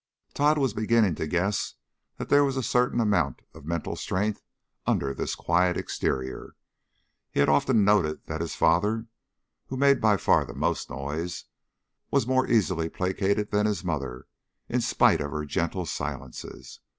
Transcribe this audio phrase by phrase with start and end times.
[0.33, 1.75] Tod was beginning to guess
[2.17, 4.41] that there was a certain amount of mental strength
[4.87, 6.55] under this quiet exterior.
[7.29, 9.05] He had often noted that his father,
[9.67, 11.45] who made by far the most noise,
[12.09, 14.25] was more easily placated than his mother,
[14.67, 16.79] in spite of her gentle silences.